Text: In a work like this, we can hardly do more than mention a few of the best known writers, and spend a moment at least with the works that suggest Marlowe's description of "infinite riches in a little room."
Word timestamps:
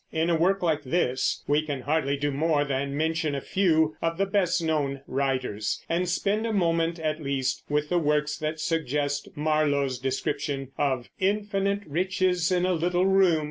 In 0.11 0.31
a 0.31 0.35
work 0.35 0.63
like 0.63 0.81
this, 0.81 1.43
we 1.47 1.61
can 1.61 1.81
hardly 1.81 2.17
do 2.17 2.31
more 2.31 2.65
than 2.65 2.97
mention 2.97 3.35
a 3.35 3.39
few 3.39 3.95
of 4.01 4.17
the 4.17 4.25
best 4.25 4.59
known 4.59 5.01
writers, 5.05 5.85
and 5.87 6.09
spend 6.09 6.47
a 6.47 6.51
moment 6.51 6.97
at 6.97 7.21
least 7.21 7.61
with 7.69 7.89
the 7.89 7.99
works 7.99 8.35
that 8.39 8.59
suggest 8.59 9.29
Marlowe's 9.37 9.99
description 9.99 10.71
of 10.75 11.09
"infinite 11.19 11.83
riches 11.85 12.51
in 12.51 12.65
a 12.65 12.73
little 12.73 13.05
room." 13.05 13.39